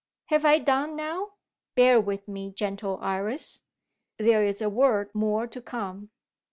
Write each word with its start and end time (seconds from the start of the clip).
"Have 0.29 0.45
I 0.45 0.57
done 0.57 0.95
now? 0.95 1.33
Bear 1.75 2.01
with 2.01 2.27
me, 2.27 2.51
gentle 2.51 2.97
Iris 3.03 3.61
there 4.17 4.43
is 4.43 4.59
a 4.59 4.67
word 4.67 5.13
more 5.13 5.45
to 5.45 5.61
come. 5.61 6.09